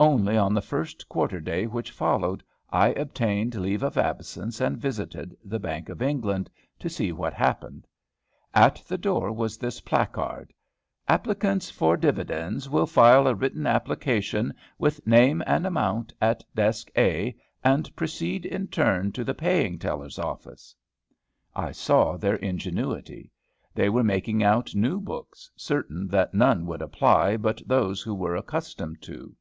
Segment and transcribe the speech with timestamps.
[0.00, 5.36] Only on the first quarter day which followed, I obtained leave of absence, and visited
[5.44, 6.50] the Bank of England,
[6.80, 7.86] to see what happened.
[8.54, 10.52] At the door was this placard,
[11.06, 17.36] "Applicants for dividends will file a written application, with name and amount, at desk A,
[17.62, 20.74] and proceed in turn to the Paying Teller's Office."
[21.54, 23.30] I saw their ingenuity.
[23.74, 28.34] They were making out new books, certain that none would apply but those who were
[28.34, 29.36] accustomed to.